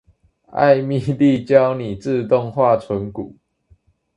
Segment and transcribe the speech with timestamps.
[0.47, 3.37] 艾蜜莉教你自動化存股